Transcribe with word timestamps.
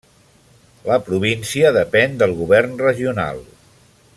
La 0.87 0.97
província 1.09 1.73
depèn 1.75 2.17
del 2.23 2.33
govern 2.41 2.75
regional. 2.87 3.45